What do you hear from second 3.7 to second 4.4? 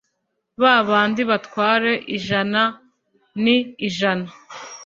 ijana